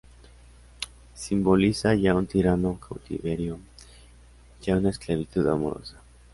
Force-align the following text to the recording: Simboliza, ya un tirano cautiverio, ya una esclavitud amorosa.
Simboliza, 1.13 1.93
ya 1.93 2.15
un 2.15 2.25
tirano 2.25 2.79
cautiverio, 2.79 3.59
ya 4.63 4.75
una 4.77 4.89
esclavitud 4.89 5.45
amorosa. 5.45 6.01